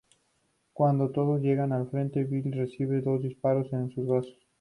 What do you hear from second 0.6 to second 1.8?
Cuando todos llegan